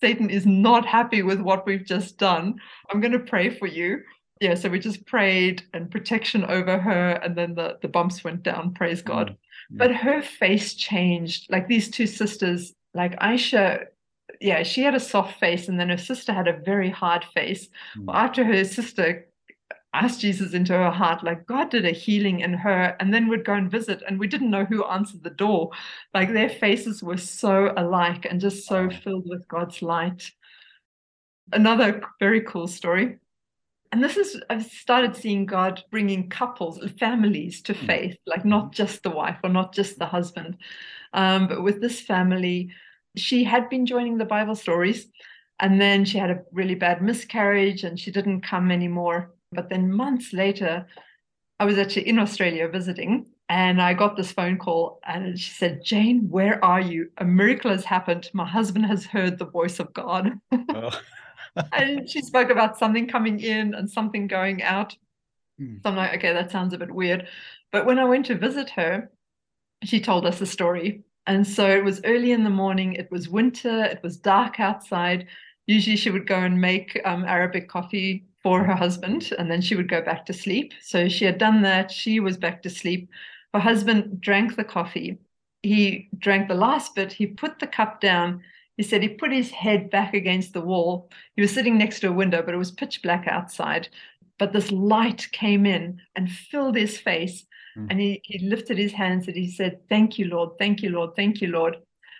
Satan 0.00 0.30
is 0.30 0.46
not 0.46 0.86
happy 0.86 1.22
with 1.22 1.40
what 1.40 1.66
we've 1.66 1.84
just 1.84 2.18
done. 2.18 2.56
I'm 2.90 3.00
gonna 3.00 3.18
pray 3.18 3.50
for 3.50 3.66
you. 3.66 4.02
Yeah, 4.40 4.54
so 4.54 4.68
we 4.68 4.78
just 4.78 5.06
prayed 5.06 5.62
and 5.72 5.90
protection 5.90 6.44
over 6.44 6.78
her, 6.78 7.12
and 7.22 7.34
then 7.34 7.54
the, 7.54 7.78
the 7.80 7.88
bumps 7.88 8.22
went 8.22 8.42
down, 8.42 8.74
praise 8.74 9.00
God. 9.00 9.30
Mm, 9.30 9.36
yeah. 9.70 9.78
But 9.78 9.94
her 9.94 10.20
face 10.20 10.74
changed. 10.74 11.46
Like 11.50 11.68
these 11.68 11.90
two 11.90 12.06
sisters, 12.06 12.74
like 12.92 13.18
Aisha 13.18 13.86
yeah, 14.40 14.62
she 14.62 14.82
had 14.82 14.94
a 14.94 15.00
soft 15.00 15.38
face, 15.38 15.68
and 15.68 15.78
then 15.78 15.88
her 15.88 15.98
sister 15.98 16.32
had 16.32 16.48
a 16.48 16.60
very 16.64 16.90
hard 16.90 17.24
face. 17.24 17.68
Mm. 17.96 18.06
Well, 18.06 18.16
after 18.16 18.44
her 18.44 18.64
sister 18.64 19.28
asked 19.92 20.20
Jesus 20.20 20.52
into 20.52 20.72
her 20.72 20.90
heart, 20.90 21.24
like 21.24 21.46
God 21.46 21.70
did 21.70 21.86
a 21.86 21.90
healing 21.90 22.40
in 22.40 22.52
her, 22.54 22.96
and 23.00 23.12
then 23.12 23.28
we'd 23.28 23.44
go 23.44 23.54
and 23.54 23.70
visit, 23.70 24.02
and 24.06 24.18
we 24.18 24.26
didn't 24.26 24.50
know 24.50 24.64
who 24.64 24.84
answered 24.84 25.22
the 25.22 25.30
door. 25.30 25.70
Like 26.14 26.32
their 26.32 26.48
faces 26.48 27.02
were 27.02 27.16
so 27.16 27.72
alike 27.76 28.26
and 28.28 28.40
just 28.40 28.66
so 28.66 28.90
filled 28.90 29.28
with 29.28 29.48
God's 29.48 29.82
light. 29.82 30.30
Another 31.52 32.02
very 32.20 32.42
cool 32.42 32.66
story. 32.66 33.18
And 33.92 34.02
this 34.02 34.16
is, 34.16 34.40
I've 34.50 34.66
started 34.66 35.16
seeing 35.16 35.46
God 35.46 35.82
bringing 35.90 36.28
couples, 36.28 36.78
families 36.98 37.62
to 37.62 37.72
hmm. 37.72 37.86
faith, 37.86 38.16
like 38.26 38.44
not 38.44 38.66
hmm. 38.66 38.72
just 38.72 39.02
the 39.02 39.10
wife 39.10 39.38
or 39.42 39.50
not 39.50 39.72
just 39.72 39.98
the 39.98 40.06
husband. 40.06 40.58
Um, 41.12 41.48
but 41.48 41.62
with 41.62 41.80
this 41.80 42.00
family, 42.00 42.70
she 43.16 43.44
had 43.44 43.68
been 43.68 43.86
joining 43.86 44.18
the 44.18 44.24
Bible 44.24 44.54
stories 44.54 45.08
and 45.58 45.80
then 45.80 46.04
she 46.04 46.18
had 46.18 46.30
a 46.30 46.42
really 46.52 46.74
bad 46.74 47.02
miscarriage 47.02 47.84
and 47.84 47.98
she 47.98 48.10
didn't 48.10 48.42
come 48.42 48.70
anymore. 48.70 49.34
But 49.52 49.70
then 49.70 49.92
months 49.92 50.32
later, 50.32 50.86
I 51.58 51.64
was 51.64 51.78
actually 51.78 52.08
in 52.08 52.18
Australia 52.18 52.68
visiting 52.68 53.26
and 53.48 53.80
I 53.80 53.94
got 53.94 54.16
this 54.16 54.32
phone 54.32 54.58
call 54.58 55.00
and 55.04 55.38
she 55.38 55.50
said, 55.50 55.84
Jayne, 55.84 56.28
where 56.28 56.62
are 56.64 56.80
you? 56.80 57.10
A 57.18 57.24
miracle 57.24 57.70
has 57.70 57.84
happened. 57.84 58.28
My 58.34 58.46
husband 58.46 58.86
has 58.86 59.06
heard 59.06 59.38
the 59.38 59.46
voice 59.46 59.80
of 59.80 59.92
God. 59.94 60.38
Oh. 60.52 61.00
and 61.72 62.08
she 62.08 62.20
spoke 62.20 62.50
about 62.50 62.78
something 62.78 63.08
coming 63.08 63.40
in 63.40 63.74
and 63.74 63.90
something 63.90 64.26
going 64.26 64.62
out. 64.62 64.94
Hmm. 65.58 65.76
So 65.82 65.90
I'm 65.90 65.96
like, 65.96 66.14
okay, 66.16 66.34
that 66.34 66.50
sounds 66.50 66.74
a 66.74 66.78
bit 66.78 66.90
weird. 66.90 67.28
But 67.72 67.86
when 67.86 67.98
I 67.98 68.04
went 68.04 68.26
to 68.26 68.34
visit 68.34 68.68
her, 68.70 69.10
she 69.84 70.00
told 70.00 70.26
us 70.26 70.40
a 70.40 70.46
story 70.46 71.02
and 71.26 71.46
so 71.46 71.68
it 71.68 71.84
was 71.84 72.00
early 72.04 72.32
in 72.32 72.44
the 72.44 72.50
morning, 72.50 72.94
it 72.94 73.10
was 73.10 73.28
winter, 73.28 73.84
it 73.84 74.02
was 74.02 74.16
dark 74.16 74.60
outside. 74.60 75.26
Usually 75.66 75.96
she 75.96 76.10
would 76.10 76.26
go 76.26 76.36
and 76.36 76.60
make 76.60 77.00
um, 77.04 77.24
Arabic 77.24 77.68
coffee 77.68 78.26
for 78.42 78.62
her 78.62 78.76
husband, 78.76 79.32
and 79.38 79.50
then 79.50 79.60
she 79.60 79.74
would 79.74 79.88
go 79.88 80.00
back 80.00 80.24
to 80.26 80.32
sleep. 80.32 80.72
So 80.80 81.08
she 81.08 81.24
had 81.24 81.38
done 81.38 81.62
that, 81.62 81.90
she 81.90 82.20
was 82.20 82.36
back 82.36 82.62
to 82.62 82.70
sleep. 82.70 83.08
Her 83.52 83.60
husband 83.60 84.20
drank 84.20 84.54
the 84.54 84.64
coffee. 84.64 85.18
He 85.62 86.08
drank 86.16 86.46
the 86.46 86.54
last 86.54 86.94
bit, 86.94 87.12
he 87.12 87.26
put 87.26 87.58
the 87.58 87.66
cup 87.66 88.00
down. 88.00 88.42
He 88.76 88.82
said 88.82 89.02
he 89.02 89.08
put 89.08 89.32
his 89.32 89.50
head 89.50 89.90
back 89.90 90.14
against 90.14 90.52
the 90.52 90.60
wall. 90.60 91.10
He 91.34 91.42
was 91.42 91.52
sitting 91.52 91.78
next 91.78 92.00
to 92.00 92.08
a 92.08 92.12
window, 92.12 92.42
but 92.42 92.54
it 92.54 92.58
was 92.58 92.70
pitch 92.70 93.02
black 93.02 93.26
outside. 93.26 93.88
But 94.38 94.52
this 94.52 94.70
light 94.70 95.26
came 95.32 95.64
in 95.64 96.02
and 96.14 96.30
filled 96.30 96.76
his 96.76 96.98
face. 96.98 97.46
Mm. 97.76 97.86
And 97.90 98.00
he, 98.00 98.20
he 98.24 98.38
lifted 98.46 98.78
his 98.78 98.92
hands 98.92 99.26
and 99.28 99.36
he 99.36 99.50
said, 99.50 99.80
Thank 99.88 100.18
you, 100.18 100.26
Lord. 100.26 100.50
Thank 100.58 100.82
you, 100.82 100.90
Lord. 100.90 101.14
Thank 101.16 101.40
you, 101.40 101.48
Lord. 101.48 101.76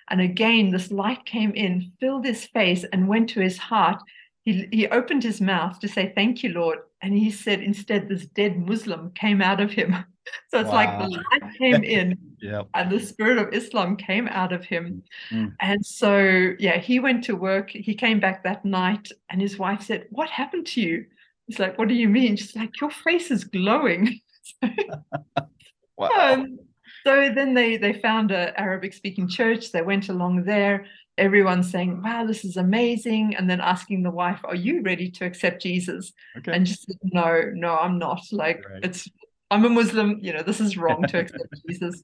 And 0.09 0.21
again, 0.21 0.71
this 0.71 0.91
light 0.91 1.25
came 1.25 1.53
in, 1.53 1.93
filled 2.01 2.25
his 2.25 2.47
face, 2.47 2.85
and 2.93 3.09
went 3.09 3.29
to 3.31 3.41
his 3.41 3.59
heart. 3.59 4.01
He, 4.45 4.69
he 4.71 4.87
opened 4.89 5.25
his 5.25 5.41
mouth 5.41 5.81
to 5.81 5.89
say, 5.89 6.13
Thank 6.15 6.43
you, 6.43 6.51
Lord. 6.51 6.79
And 7.03 7.15
he 7.15 7.31
said, 7.31 7.61
instead, 7.61 8.09
this 8.09 8.27
dead 8.27 8.59
Muslim 8.59 9.11
came 9.13 9.43
out 9.43 9.61
of 9.61 9.73
him. 9.73 9.97
So 10.51 10.59
it's 10.59 10.71
wow. 10.71 10.75
like 10.75 10.99
the 10.99 11.09
light 11.09 11.55
came 11.57 11.85
in 11.85 12.19
yep. 12.43 12.67
and 12.75 12.91
the 12.91 12.99
spirit 12.99 13.39
of 13.39 13.55
Islam 13.55 13.97
came 13.97 14.27
out 14.27 14.53
of 14.53 14.65
him. 14.65 15.05
Mm. 15.31 15.55
And 15.61 15.87
so, 15.87 16.53
yeah, 16.59 16.79
he 16.79 16.99
went 16.99 17.23
to 17.25 17.37
work. 17.37 17.71
He 17.71 17.95
came 17.95 18.19
back 18.19 18.43
that 18.43 18.65
night 18.65 19.09
and 19.31 19.41
his 19.41 19.57
wife 19.57 19.83
said, 19.83 20.07
What 20.11 20.29
happened 20.29 20.67
to 20.67 20.81
you? 20.81 21.07
He's 21.47 21.61
like, 21.61 21.79
What 21.79 21.87
do 21.87 21.95
you 21.95 22.09
mean? 22.09 22.35
She's 22.35 22.57
like, 22.57 22.81
Your 22.81 22.91
face 22.91 23.31
is 23.31 23.45
glowing. 23.45 24.21
wow. 25.97 26.09
Um, 26.19 26.59
so 27.05 27.31
then 27.33 27.55
they 27.55 27.77
they 27.77 27.93
found 27.93 28.33
a 28.33 28.59
Arabic 28.59 28.93
speaking 28.93 29.29
church. 29.29 29.73
They 29.73 29.83
went 29.83 30.09
along 30.09 30.45
there. 30.45 30.87
Everyone 31.19 31.63
saying, 31.63 32.03
"Wow, 32.03 32.27
this 32.27 32.45
is 32.45 32.57
amazing!" 32.57 33.37
And 33.37 33.49
then 33.49 33.61
asking 33.61 34.03
the 34.03 34.11
wife, 34.11 34.41
"Are 34.45 34.55
you 34.57 34.83
ready 34.83 35.11
to 35.13 35.25
accept 35.25 35.63
Jesus?" 35.63 36.13
Okay. 36.39 36.53
And 36.53 36.67
just 36.67 36.85
said, 36.85 36.97
"No, 37.05 37.51
no, 37.55 37.77
I'm 37.77 37.99
not. 37.99 38.23
Like 38.33 38.65
right. 38.69 38.85
it's 38.85 39.09
I'm 39.51 39.65
a 39.65 39.69
Muslim. 39.69 40.19
You 40.21 40.33
know, 40.33 40.43
this 40.43 40.61
is 40.61 40.77
wrong 40.77 41.05
to 41.09 41.21
accept 41.21 41.55
Jesus." 41.69 42.03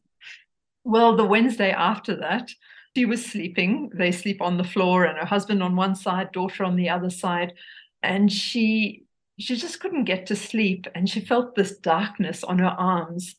Well, 0.85 1.17
the 1.17 1.25
Wednesday 1.25 1.71
after 1.71 2.17
that, 2.17 2.51
she 2.97 3.05
was 3.05 3.25
sleeping. 3.25 3.91
They 3.95 4.13
sleep 4.13 4.41
on 4.41 4.57
the 4.57 4.65
floor, 4.65 5.05
and 5.05 5.19
her 5.19 5.27
husband 5.27 5.63
on 5.63 5.77
one 5.77 5.95
side, 5.95 6.33
daughter 6.33 6.65
on 6.65 6.77
the 6.77 6.91
other 6.91 7.11
side, 7.11 7.55
and 8.03 8.33
she 8.33 9.05
she 9.43 9.57
just 9.57 9.81
couldn't 9.81 10.05
get 10.05 10.27
to 10.27 10.37
sleep, 10.37 10.87
and 10.95 11.09
she 11.09 11.21
felt 11.21 11.55
this 11.55 11.77
darkness 11.77 12.45
on 12.45 12.59
her 12.59 12.67
arms 12.79 13.37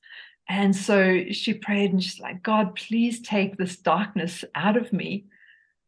and 0.50 0.76
so 0.76 1.24
she 1.32 1.54
prayed 1.54 1.94
and 1.94 2.04
she's 2.04 2.20
like, 2.20 2.44
God, 2.44 2.76
please 2.76 3.22
take 3.22 3.58
this 3.58 3.78
darkness 3.78 4.44
out 4.56 4.76
of 4.76 4.92
me. 4.92 5.26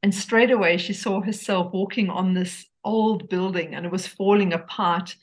And 0.02 0.14
straight 0.14 0.52
away, 0.52 0.78
she 0.78 0.94
saw 0.94 1.22
herself 1.22 1.74
walking 1.74 2.10
on 2.10 2.34
this 2.34 2.66
old 2.84 3.28
building 3.28 3.76
and 3.76 3.86
it 3.86 3.92
was 3.92 4.08
falling 4.08 4.54
apart. 4.54 5.16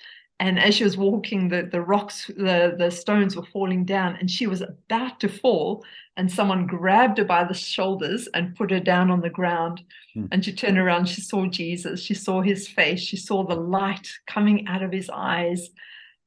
And 0.42 0.58
as 0.58 0.74
she 0.74 0.82
was 0.82 0.96
walking, 0.96 1.48
the, 1.48 1.62
the 1.70 1.80
rocks, 1.80 2.26
the, 2.26 2.74
the 2.76 2.90
stones 2.90 3.36
were 3.36 3.44
falling 3.44 3.84
down, 3.84 4.16
and 4.16 4.28
she 4.28 4.48
was 4.48 4.60
about 4.60 5.20
to 5.20 5.28
fall. 5.28 5.84
And 6.16 6.30
someone 6.30 6.66
grabbed 6.66 7.18
her 7.18 7.24
by 7.24 7.44
the 7.44 7.54
shoulders 7.54 8.28
and 8.34 8.56
put 8.56 8.72
her 8.72 8.80
down 8.80 9.08
on 9.08 9.20
the 9.20 9.30
ground. 9.30 9.84
Hmm. 10.14 10.26
And 10.32 10.44
she 10.44 10.52
turned 10.52 10.78
around, 10.78 11.08
she 11.08 11.20
saw 11.20 11.46
Jesus, 11.46 12.02
she 12.02 12.14
saw 12.14 12.42
his 12.42 12.66
face, 12.66 12.98
she 12.98 13.16
saw 13.16 13.44
the 13.44 13.54
light 13.54 14.08
coming 14.26 14.66
out 14.66 14.82
of 14.82 14.90
his 14.90 15.08
eyes. 15.10 15.70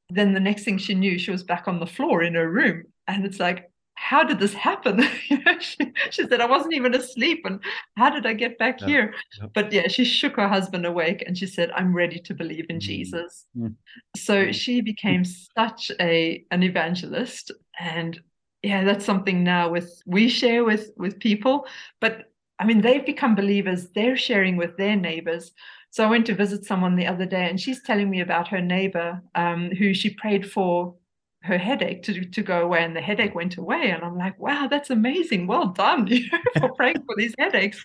Then 0.08 0.32
the 0.32 0.40
next 0.40 0.64
thing 0.64 0.78
she 0.78 0.94
knew, 0.94 1.18
she 1.18 1.30
was 1.30 1.44
back 1.44 1.68
on 1.68 1.78
the 1.78 1.86
floor 1.86 2.22
in 2.22 2.36
her 2.36 2.50
room 2.50 2.84
and 3.08 3.24
it's 3.24 3.40
like 3.40 3.70
how 4.06 4.22
did 4.22 4.38
this 4.38 4.54
happen 4.54 5.02
she, 5.60 5.92
she, 6.10 6.26
said 6.28 6.40
i 6.40 6.46
wasn't 6.46 6.72
even 6.72 6.94
asleep 6.94 7.42
and 7.44 7.58
how 7.96 8.08
did 8.08 8.24
i 8.24 8.32
get 8.32 8.56
back 8.56 8.80
yeah. 8.80 8.86
here 8.86 9.14
yep. 9.40 9.50
but 9.52 9.72
yeah 9.72 9.88
she 9.88 10.04
shook 10.04 10.36
her 10.36 10.48
husband 10.48 10.86
awake 10.86 11.24
and 11.26 11.36
she 11.36 11.46
said 11.46 11.70
i'm 11.72 11.92
ready 11.92 12.20
to 12.20 12.32
believe 12.32 12.66
in 12.68 12.76
mm. 12.76 12.86
jesus 12.90 13.46
mm. 13.58 13.74
so 14.16 14.52
she 14.52 14.80
became 14.80 15.24
such 15.24 15.90
a 16.00 16.44
an 16.52 16.62
evangelist 16.62 17.50
and 17.80 18.20
yeah 18.62 18.84
that's 18.84 19.04
something 19.04 19.42
now 19.42 19.68
with 19.68 19.90
we 20.06 20.28
share 20.28 20.62
with 20.64 20.92
with 20.96 21.18
people 21.18 21.66
but 22.00 22.30
i 22.60 22.64
mean 22.64 22.80
they've 22.80 23.06
become 23.06 23.34
believers 23.34 23.88
they're 23.94 24.16
sharing 24.16 24.56
with 24.56 24.76
their 24.76 24.94
neighbors 24.94 25.50
so 25.90 26.04
i 26.04 26.10
went 26.10 26.26
to 26.26 26.34
visit 26.34 26.64
someone 26.64 26.94
the 26.94 27.08
other 27.08 27.26
day 27.26 27.48
and 27.50 27.60
she's 27.60 27.82
telling 27.82 28.08
me 28.08 28.20
about 28.20 28.46
her 28.46 28.60
neighbor 28.60 29.20
um, 29.34 29.70
who 29.78 29.92
she 29.92 30.10
prayed 30.10 30.48
for 30.48 30.94
her 31.42 31.58
headache 31.58 32.02
to, 32.02 32.24
to 32.24 32.42
go 32.42 32.62
away 32.62 32.82
and 32.82 32.96
the 32.96 33.00
headache 33.00 33.34
went 33.34 33.56
away 33.56 33.90
and 33.90 34.02
i'm 34.02 34.18
like 34.18 34.38
wow 34.38 34.66
that's 34.68 34.90
amazing. 34.90 35.46
Well 35.46 35.68
done 35.68 36.06
you 36.08 36.28
know, 36.30 36.38
for 36.60 36.72
praying 36.74 37.02
for 37.06 37.14
these 37.16 37.34
headaches. 37.38 37.84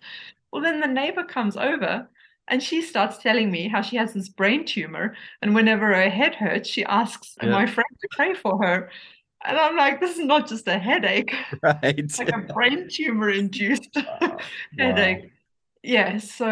Well 0.52 0.62
then 0.62 0.80
the 0.80 0.88
neighbor 0.88 1.24
comes 1.24 1.56
over 1.56 2.10
and 2.48 2.62
she 2.62 2.82
starts 2.82 3.18
telling 3.18 3.52
me 3.52 3.68
how 3.68 3.82
she 3.82 3.96
has 3.98 4.14
this 4.14 4.30
brain 4.30 4.66
tumor 4.66 5.16
and 5.42 5.56
whenever 5.56 5.88
her 5.88 6.10
head 6.10 6.36
hurts 6.36 6.70
she 6.70 6.84
asks 6.86 7.36
yeah. 7.42 7.50
my 7.50 7.66
friend 7.66 7.90
to 8.02 8.08
pray 8.12 8.34
for 8.34 8.62
her. 8.64 8.90
And 9.44 9.58
i'm 9.58 9.76
like 9.76 10.00
this 10.00 10.18
is 10.18 10.26
not 10.26 10.48
just 10.48 10.68
a 10.68 10.78
headache. 10.78 11.34
Right. 11.64 12.00
it's 12.00 12.20
like 12.20 12.34
a 12.34 12.54
brain 12.54 12.90
tumor 12.90 13.30
induced 13.30 13.96
headache. 14.78 15.24
Wow. 15.24 15.30
yeah 15.84 16.18
so 16.18 16.48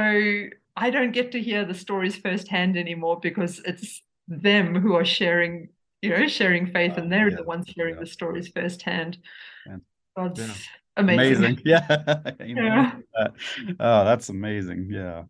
i 0.75 0.89
don't 0.89 1.11
get 1.11 1.31
to 1.33 1.41
hear 1.41 1.65
the 1.65 1.73
stories 1.73 2.15
firsthand 2.15 2.77
anymore 2.77 3.19
because 3.19 3.59
it's 3.65 4.01
them 4.27 4.75
who 4.75 4.93
are 4.95 5.05
sharing 5.05 5.69
you 6.01 6.09
know, 6.09 6.27
sharing 6.27 6.67
faith, 6.67 6.97
and 6.97 7.11
they're 7.11 7.29
yeah, 7.29 7.37
the 7.37 7.43
ones 7.43 7.65
hearing 7.67 7.95
yeah. 7.95 8.01
the 8.01 8.05
stories 8.05 8.47
firsthand. 8.47 9.17
Yeah. 9.67 9.77
God's 10.15 10.39
yeah. 10.39 10.53
amazing. 10.97 11.37
Amazing. 11.37 11.61
Yeah. 11.65 11.85
yeah. 12.39 12.91
That. 13.13 13.33
Oh, 13.79 14.05
that's 14.05 14.29
amazing. 14.29 14.89
Yeah. 14.91 15.23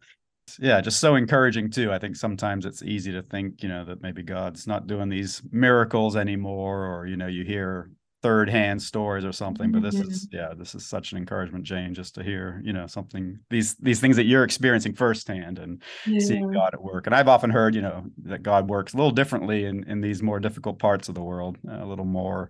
Yeah, 0.57 0.81
just 0.81 0.99
so 0.99 1.15
encouraging 1.15 1.69
too. 1.69 1.91
I 1.91 1.99
think 1.99 2.15
sometimes 2.15 2.65
it's 2.65 2.81
easy 2.81 3.11
to 3.11 3.21
think, 3.21 3.61
you 3.61 3.69
know, 3.69 3.85
that 3.85 4.01
maybe 4.01 4.23
God's 4.23 4.65
not 4.65 4.87
doing 4.87 5.07
these 5.07 5.43
miracles 5.51 6.15
anymore, 6.15 6.87
or 6.87 7.05
you 7.05 7.17
know, 7.17 7.27
you 7.27 7.43
hear 7.43 7.91
third 8.21 8.49
hand 8.49 8.81
stories 8.81 9.23
or 9.23 9.31
something 9.31 9.71
but 9.71 9.81
this 9.81 9.95
mm-hmm. 9.95 10.09
is 10.09 10.27
yeah 10.31 10.53
this 10.57 10.75
is 10.75 10.85
such 10.85 11.13
an 11.13 11.17
encouragement 11.17 11.63
jayne 11.63 11.93
just 11.93 12.15
to 12.15 12.23
hear 12.23 12.61
you 12.65 12.73
know 12.73 12.85
something 12.85 13.39
these 13.49 13.75
these 13.75 14.01
things 14.01 14.17
that 14.17 14.25
you're 14.25 14.43
experiencing 14.43 14.93
firsthand 14.93 15.57
and 15.57 15.81
yeah. 16.05 16.19
seeing 16.19 16.51
god 16.51 16.73
at 16.73 16.81
work. 16.81 17.05
And 17.07 17.15
i've 17.15 17.29
often 17.29 17.49
heard 17.49 17.75
you 17.75 17.81
know 17.81 18.03
that 18.23 18.43
god 18.43 18.69
works 18.69 18.93
a 18.93 18.97
little 18.97 19.11
differently 19.11 19.65
in 19.65 19.83
in 19.85 20.01
these 20.01 20.21
more 20.21 20.39
difficult 20.39 20.79
parts 20.79 21.07
of 21.07 21.15
the 21.15 21.23
world 21.23 21.57
uh, 21.69 21.83
a 21.83 21.85
little 21.85 22.05
more 22.05 22.49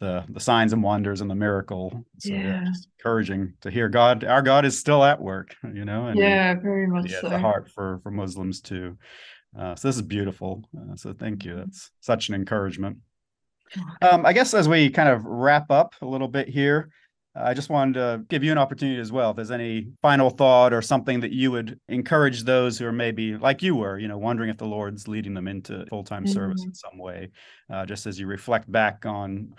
the 0.00 0.24
the 0.30 0.40
signs 0.40 0.72
and 0.72 0.82
wonders 0.82 1.20
and 1.20 1.30
the 1.30 1.34
miracle. 1.34 2.04
So 2.18 2.32
yeah, 2.32 2.42
yeah. 2.42 2.64
encouraging 2.98 3.54
to 3.60 3.70
hear 3.70 3.88
god 3.88 4.24
our 4.24 4.42
god 4.42 4.64
is 4.64 4.78
still 4.78 5.04
at 5.04 5.20
work 5.20 5.54
you 5.74 5.84
know 5.84 6.06
and 6.06 6.18
yeah 6.18 6.54
very 6.54 6.86
much 6.86 7.10
so. 7.10 7.28
a 7.28 7.38
heart 7.38 7.70
for 7.70 8.00
for 8.02 8.10
muslims 8.10 8.60
too. 8.60 8.96
Uh, 9.58 9.74
so 9.74 9.88
this 9.88 9.96
is 9.96 10.02
beautiful. 10.02 10.64
Uh, 10.76 10.94
so 10.94 11.12
thank 11.12 11.44
you. 11.44 11.56
That's 11.56 11.90
such 12.00 12.28
an 12.28 12.36
encouragement 12.36 12.98
um, 14.02 14.26
I 14.26 14.32
guess 14.32 14.54
as 14.54 14.68
we 14.68 14.90
kind 14.90 15.08
of 15.08 15.24
wrap 15.24 15.70
up 15.70 15.94
a 16.02 16.06
little 16.06 16.28
bit 16.28 16.48
here, 16.48 16.90
I 17.34 17.54
just 17.54 17.70
wanted 17.70 17.94
to 17.94 18.24
give 18.28 18.42
you 18.42 18.50
an 18.50 18.58
opportunity 18.58 19.00
as 19.00 19.12
well. 19.12 19.30
If 19.30 19.36
there's 19.36 19.50
any 19.52 19.88
final 20.02 20.30
thought 20.30 20.72
or 20.72 20.82
something 20.82 21.20
that 21.20 21.30
you 21.30 21.52
would 21.52 21.78
encourage 21.88 22.42
those 22.42 22.78
who 22.78 22.86
are 22.86 22.92
maybe 22.92 23.36
like 23.36 23.62
you 23.62 23.76
were, 23.76 23.98
you 23.98 24.08
know, 24.08 24.18
wondering 24.18 24.50
if 24.50 24.56
the 24.56 24.66
Lord's 24.66 25.06
leading 25.06 25.34
them 25.34 25.46
into 25.46 25.86
full 25.86 26.02
time 26.02 26.24
mm-hmm. 26.24 26.32
service 26.32 26.64
in 26.64 26.74
some 26.74 26.98
way, 26.98 27.30
uh, 27.72 27.86
just 27.86 28.06
as 28.06 28.18
you 28.18 28.26
reflect 28.26 28.70
back 28.70 29.06
on, 29.06 29.54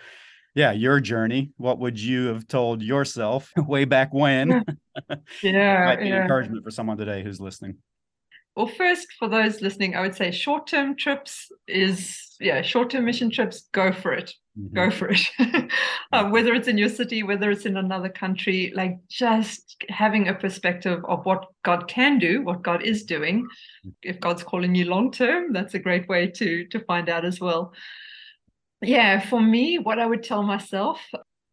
yeah, 0.54 0.72
your 0.74 1.00
journey. 1.00 1.52
What 1.58 1.80
would 1.80 2.00
you 2.00 2.28
have 2.28 2.46
told 2.48 2.82
yourself 2.82 3.50
way 3.58 3.86
back 3.86 4.14
when? 4.14 4.66
yeah, 5.42 5.86
might 5.86 6.02
be 6.02 6.10
yeah. 6.10 6.24
encouragement 6.24 6.64
for 6.66 6.72
someone 6.72 6.98
today 6.98 7.24
who's 7.24 7.40
listening. 7.40 7.78
Well, 8.56 8.68
first, 8.68 9.08
for 9.18 9.30
those 9.30 9.62
listening, 9.62 9.96
I 9.96 10.02
would 10.02 10.16
say 10.16 10.32
short 10.32 10.68
term 10.68 10.98
trips 10.98 11.50
is, 11.68 12.31
yeah, 12.42 12.62
short 12.62 12.90
term 12.90 13.06
mission 13.06 13.30
trips, 13.30 13.70
go 13.72 13.92
for 13.92 14.14
it. 14.14 14.34
Mm-hmm. 14.60 14.76
Go 14.76 14.92
for 14.92 15.10
it. 15.10 15.72
um, 16.12 16.32
whether 16.32 16.54
it's 16.54 16.68
in 16.68 16.78
your 16.78 16.90
city, 16.90 17.24
whether 17.24 17.50
it's 17.52 17.66
in 17.66 17.78
another 17.78 18.10
country, 18.10 18.74
like 18.76 18.98
just 19.08 19.78
having 19.90 20.28
a 20.28 20.34
perspective 20.34 21.04
of 21.08 21.26
what 21.26 21.46
God 21.64 21.88
can 21.88 22.20
do, 22.20 22.42
what 22.42 22.62
God 22.62 22.84
is 22.84 23.04
doing. 23.04 23.48
If 24.02 24.20
God's 24.20 24.44
calling 24.44 24.76
you 24.76 24.86
long 24.86 25.12
term, 25.12 25.54
that's 25.54 25.74
a 25.74 25.80
great 25.80 26.10
way 26.10 26.28
to 26.28 26.66
to 26.66 26.80
find 26.82 27.08
out 27.08 27.24
as 27.24 27.40
well. 27.40 27.74
Yeah, 28.82 29.20
for 29.20 29.40
me, 29.40 29.78
what 29.78 30.00
I 30.00 30.08
would 30.08 30.24
tell 30.24 30.42
myself, 30.42 31.00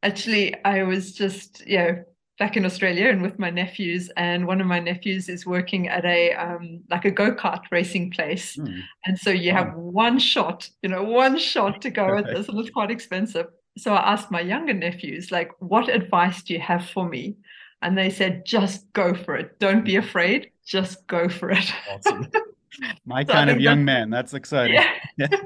actually, 0.02 0.54
I 0.64 0.83
was 0.85 1.12
just, 1.12 1.62
yeah, 1.66 2.00
back 2.38 2.57
in 2.57 2.64
Australia 2.64 3.09
and 3.09 3.21
with 3.21 3.38
my 3.38 3.50
nephews. 3.50 4.11
And 4.16 4.47
one 4.47 4.61
of 4.61 4.66
my 4.66 4.78
nephews 4.78 5.28
is 5.28 5.45
working 5.45 5.88
at 5.88 6.04
a 6.04 6.33
um, 6.35 6.80
like 6.90 7.04
a 7.04 7.11
go 7.11 7.33
kart 7.33 7.62
racing 7.71 8.11
place, 8.11 8.57
mm. 8.57 8.80
and 9.04 9.18
so 9.18 9.30
you 9.30 9.52
have 9.52 9.75
one 9.75 10.18
shot, 10.18 10.68
you 10.83 10.88
know, 10.88 11.02
one 11.02 11.38
shot 11.38 11.83
to 11.83 11.90
go 11.90 12.16
at 12.16 12.26
this, 12.26 12.49
and 12.49 12.59
it's 12.59 12.71
quite 12.71 12.90
expensive. 12.90 13.47
So 13.76 13.95
I 13.95 14.12
asked 14.12 14.30
my 14.30 14.40
younger 14.40 14.75
nephews, 14.75 15.30
like, 15.30 15.52
what 15.61 15.88
advice 15.88 16.42
do 16.42 16.52
you 16.52 16.61
have 16.61 16.85
for 16.87 17.09
me? 17.09 17.37
And 17.80 17.97
they 17.97 18.11
said, 18.11 18.45
just 18.45 18.92
go 18.92 19.14
for 19.14 19.37
it. 19.37 19.59
Don't 19.61 19.85
be 19.85 19.97
afraid. 19.97 20.50
Just 20.66 21.07
go 21.07 21.28
for 21.28 21.50
it. 21.50 21.73
Awesome. 21.90 22.26
My 23.07 23.25
so 23.25 23.33
kind 23.33 23.50
of 23.50 23.61
young 23.61 23.85
man. 23.85 24.11
That's 24.11 24.35
exciting. 24.35 24.83
Yeah. 25.16 25.28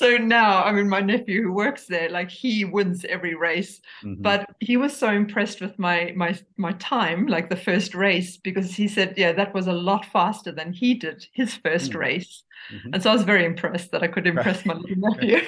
so 0.00 0.16
now 0.16 0.64
i 0.64 0.72
mean 0.72 0.88
my 0.88 1.00
nephew 1.00 1.42
who 1.42 1.52
works 1.52 1.84
there 1.84 2.08
like 2.08 2.30
he 2.30 2.64
wins 2.64 3.04
every 3.04 3.34
race 3.34 3.82
mm-hmm. 4.02 4.22
but 4.22 4.46
he 4.58 4.78
was 4.78 4.96
so 4.96 5.10
impressed 5.10 5.60
with 5.60 5.78
my 5.78 6.10
my 6.16 6.30
my 6.56 6.72
time 6.94 7.26
like 7.26 7.50
the 7.50 7.62
first 7.68 7.94
race 7.94 8.38
because 8.38 8.74
he 8.74 8.88
said 8.88 9.12
yeah 9.18 9.30
that 9.30 9.52
was 9.52 9.66
a 9.66 9.80
lot 9.90 10.06
faster 10.06 10.52
than 10.52 10.72
he 10.72 10.94
did 10.94 11.26
his 11.34 11.50
1st 11.58 11.90
mm-hmm. 11.90 11.98
race 11.98 12.42
mm-hmm. 12.72 12.94
and 12.94 13.02
so 13.02 13.10
i 13.10 13.12
was 13.12 13.24
very 13.24 13.44
impressed 13.44 13.90
that 13.90 14.02
i 14.02 14.08
could 14.08 14.26
impress 14.26 14.64
my 14.64 14.72
little 14.72 14.96
nephew 15.10 15.40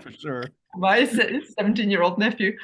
for 0.00 0.12
sure 0.12 0.44
my 0.76 1.04
17 1.04 1.90
year 1.90 2.02
old 2.02 2.18
nephew 2.18 2.56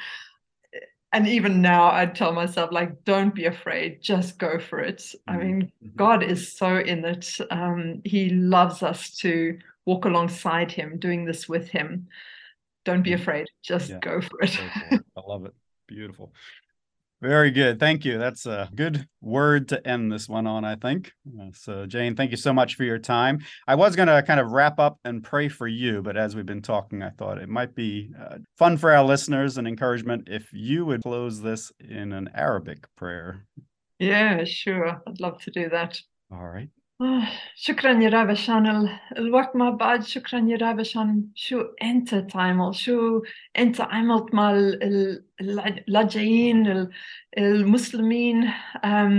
and 1.13 1.27
even 1.27 1.61
now 1.61 1.91
i'd 1.91 2.15
tell 2.15 2.31
myself 2.31 2.71
like 2.71 3.03
don't 3.03 3.35
be 3.35 3.45
afraid 3.45 4.01
just 4.01 4.39
go 4.39 4.57
for 4.57 4.79
it 4.79 5.13
i 5.27 5.33
mm-hmm. 5.33 5.41
mean 5.41 5.61
mm-hmm. 5.61 5.95
god 5.95 6.23
is 6.23 6.57
so 6.57 6.77
in 6.77 7.05
it 7.05 7.37
um, 7.51 8.01
he 8.03 8.29
loves 8.31 8.81
us 8.81 9.15
to 9.15 9.59
walk 9.89 10.05
alongside 10.05 10.71
him, 10.71 10.99
doing 10.99 11.25
this 11.25 11.49
with 11.49 11.67
him. 11.67 12.07
Don't 12.85 13.01
be 13.01 13.11
mm. 13.11 13.15
afraid. 13.15 13.47
Just 13.63 13.89
yeah. 13.89 13.97
go 13.99 14.21
for 14.21 14.43
it. 14.43 14.55
I 15.17 15.21
love 15.25 15.45
it. 15.45 15.53
Beautiful. 15.87 16.31
Very 17.21 17.49
good. 17.49 17.79
Thank 17.79 18.05
you. 18.05 18.19
That's 18.19 18.45
a 18.45 18.69
good 18.73 19.07
word 19.19 19.67
to 19.69 19.85
end 19.85 20.11
this 20.11 20.29
one 20.29 20.45
on, 20.45 20.63
I 20.63 20.75
think. 20.75 21.11
Uh, 21.27 21.47
so, 21.53 21.87
Jayne, 21.87 22.15
thank 22.15 22.29
you 22.31 22.37
so 22.37 22.53
much 22.53 22.75
for 22.75 22.83
your 22.83 22.99
time. 22.99 23.39
I 23.67 23.75
was 23.75 23.95
going 23.95 24.07
to 24.07 24.21
kind 24.21 24.39
of 24.39 24.51
wrap 24.51 24.79
up 24.79 24.99
and 25.03 25.23
pray 25.23 25.49
for 25.49 25.67
you, 25.67 26.01
but 26.03 26.15
as 26.15 26.35
we've 26.35 26.45
been 26.45 26.61
talking, 26.61 27.01
I 27.01 27.09
thought 27.09 27.39
it 27.39 27.49
might 27.49 27.73
be 27.75 28.11
uh, 28.17 28.37
fun 28.57 28.77
for 28.77 28.93
our 28.93 29.03
listeners 29.03 29.57
and 29.57 29.67
encouragement 29.67 30.29
if 30.29 30.47
you 30.53 30.85
would 30.85 31.01
close 31.01 31.41
this 31.41 31.73
in 31.79 32.13
an 32.13 32.29
Arabic 32.35 32.87
prayer. 32.95 33.45
Yeah, 33.97 34.45
sure. 34.45 35.01
I'd 35.05 35.19
love 35.19 35.41
to 35.41 35.51
do 35.51 35.67
that. 35.69 35.99
All 36.31 36.47
right. 36.47 36.69
شكرا 37.55 38.03
يا 38.03 38.09
رب 38.09 38.29
عشان 38.29 38.89
الوقت 39.17 39.55
مع 39.55 39.69
بعض 39.69 40.01
شكرا 40.01 40.39
يا 40.39 40.57
رب 40.57 40.79
عشان 40.79 41.23
شو 41.35 41.61
أنت 41.61 42.15
تعمل 42.15 42.75
شو 42.75 43.21
أنت 43.57 43.81
عملت 43.81 44.33
مع 44.33 44.51
اللاجئين 45.41 46.89
المسلمين؟ 47.37 48.51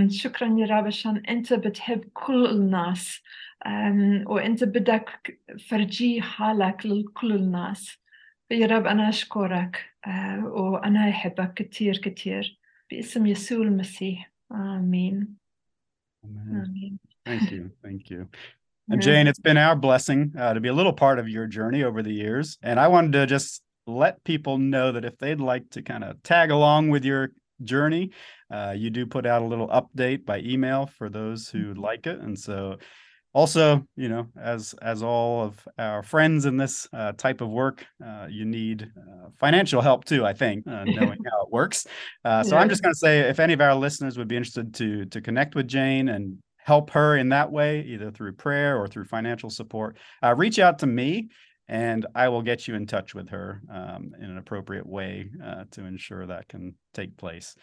شكرا 0.08 0.48
يا 0.58 0.66
رب 0.66 0.86
عشان 0.86 1.16
أنت 1.16 1.52
بتحب 1.52 2.04
كل 2.12 2.46
الناس 2.46 3.22
وأنت 4.26 4.64
بدك 4.64 5.40
فرجي 5.68 6.22
حالك 6.22 6.86
لكل 6.86 7.32
الناس. 7.32 7.98
يا 8.50 8.66
رب 8.66 8.86
أنا 8.86 9.08
أشكرك 9.08 9.90
وأنا 10.42 11.10
أحبك 11.10 11.54
كثير 11.54 11.96
كثير 11.98 12.58
باسم 12.90 13.26
يسوع 13.26 13.58
المسيح. 13.66 14.32
آمين. 14.52 15.36
Amen. 16.24 17.09
Thank 17.26 17.50
you. 17.50 17.70
Thank 17.82 18.10
you. 18.10 18.28
And 18.88 19.00
Jayne, 19.00 19.28
it's 19.28 19.38
been 19.38 19.56
our 19.56 19.76
blessing 19.76 20.32
uh, 20.36 20.52
to 20.54 20.60
be 20.60 20.68
a 20.68 20.74
little 20.74 20.92
part 20.92 21.20
of 21.20 21.28
your 21.28 21.46
journey 21.46 21.84
over 21.84 22.02
the 22.02 22.12
years. 22.12 22.58
And 22.60 22.80
I 22.80 22.88
wanted 22.88 23.12
to 23.12 23.26
just 23.26 23.62
let 23.86 24.22
people 24.24 24.58
know 24.58 24.90
that 24.92 25.04
if 25.04 25.16
they'd 25.18 25.40
like 25.40 25.70
to 25.70 25.82
kind 25.82 26.02
of 26.02 26.20
tag 26.24 26.50
along 26.50 26.90
with 26.90 27.04
your 27.04 27.30
journey, 27.62 28.10
uh, 28.50 28.74
you 28.76 28.90
do 28.90 29.06
put 29.06 29.26
out 29.26 29.42
a 29.42 29.46
little 29.46 29.68
update 29.68 30.24
by 30.24 30.40
email 30.40 30.86
for 30.98 31.08
those 31.08 31.48
who 31.48 31.66
mm-hmm. 31.66 31.80
like 31.80 32.06
it. 32.08 32.18
And 32.18 32.36
so 32.36 32.78
also 33.32 33.86
you 33.96 34.08
know 34.08 34.26
as 34.40 34.74
as 34.82 35.02
all 35.02 35.44
of 35.44 35.68
our 35.78 36.02
friends 36.02 36.46
in 36.46 36.56
this 36.56 36.88
uh, 36.92 37.12
type 37.12 37.40
of 37.40 37.48
work 37.48 37.86
uh, 38.04 38.26
you 38.28 38.44
need 38.44 38.90
uh, 38.98 39.28
financial 39.38 39.80
help 39.80 40.04
too 40.04 40.26
i 40.26 40.32
think 40.32 40.66
uh, 40.66 40.84
knowing 40.86 41.18
how 41.30 41.42
it 41.42 41.50
works 41.50 41.86
uh, 42.24 42.42
so 42.42 42.56
yeah. 42.56 42.60
i'm 42.60 42.68
just 42.68 42.82
going 42.82 42.92
to 42.92 42.98
say 42.98 43.20
if 43.20 43.38
any 43.38 43.52
of 43.52 43.60
our 43.60 43.74
listeners 43.74 44.18
would 44.18 44.28
be 44.28 44.36
interested 44.36 44.74
to 44.74 45.04
to 45.06 45.20
connect 45.20 45.54
with 45.54 45.68
jayne 45.68 46.08
and 46.08 46.38
help 46.64 46.90
her 46.90 47.16
in 47.16 47.28
that 47.30 47.50
way 47.50 47.82
either 47.82 48.10
through 48.10 48.32
prayer 48.32 48.78
or 48.78 48.86
through 48.86 49.04
financial 49.04 49.50
support 49.50 49.96
uh, 50.22 50.34
reach 50.34 50.58
out 50.58 50.78
to 50.78 50.86
me 50.86 51.28
and 51.68 52.06
i 52.14 52.28
will 52.28 52.42
get 52.42 52.66
you 52.66 52.74
in 52.74 52.86
touch 52.86 53.14
with 53.14 53.28
her 53.28 53.62
um, 53.72 54.12
in 54.18 54.30
an 54.30 54.38
appropriate 54.38 54.86
way 54.86 55.30
to 55.70 55.84
ensure 55.84 56.26
that 56.26 56.48
can 56.48 56.74
take 56.94 57.16
place 57.16 57.54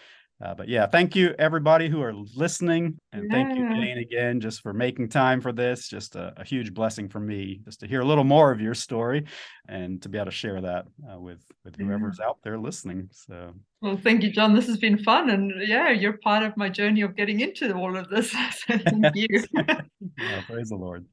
uh, 0.43 0.53
but 0.53 0.67
yeah, 0.67 0.85
thank 0.85 1.15
you 1.15 1.33
everybody 1.39 1.89
who 1.89 1.99
are 2.01 2.13
listening, 2.13 2.99
and 3.11 3.23
yeah. 3.23 3.31
thank 3.31 3.57
you 3.57 3.67
Jayne 3.69 3.97
again 3.97 4.39
just 4.39 4.61
for 4.61 4.71
making 4.71 5.09
time 5.09 5.41
for 5.41 5.51
this. 5.51 5.87
Just 5.87 6.15
a, 6.15 6.31
a, 6.37 6.43
huge 6.43 6.75
blessing 6.75 7.09
for 7.09 7.19
me 7.19 7.59
just 7.65 7.79
to 7.79 7.87
hear 7.87 8.01
a 8.01 8.05
little 8.05 8.23
more 8.23 8.51
of 8.51 8.61
your 8.61 8.75
story, 8.75 9.25
and 9.67 9.99
to 10.03 10.09
be 10.09 10.19
able 10.19 10.25
to 10.25 10.31
share 10.31 10.61
that 10.61 10.85
uh, 11.11 11.19
with 11.19 11.41
with 11.65 11.75
whoever's 11.75 12.17
yeah. 12.19 12.27
out 12.27 12.37
there 12.43 12.59
listening. 12.59 13.09
So, 13.11 13.53
well, 13.81 13.97
thank 13.97 14.21
you, 14.21 14.31
John. 14.31 14.53
This 14.53 14.67
has 14.67 14.77
been 14.77 14.99
fun, 14.99 15.31
and 15.31 15.51
yeah, 15.67 15.89
you're 15.89 16.19
part 16.19 16.43
of 16.43 16.55
my 16.55 16.69
journey 16.69 17.01
of 17.01 17.15
getting 17.15 17.39
into 17.39 17.73
all 17.73 17.97
of 17.97 18.07
this. 18.09 18.31
so 18.67 18.77
thank 18.77 19.15
you. 19.15 19.27
yeah, 19.55 20.41
praise 20.47 20.69
the 20.69 20.75
Lord. 20.75 21.07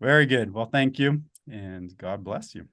Very 0.00 0.26
good. 0.26 0.52
Well, 0.52 0.66
thank 0.66 0.98
you, 0.98 1.22
and 1.48 1.96
God 1.96 2.24
bless 2.24 2.56
you. 2.56 2.66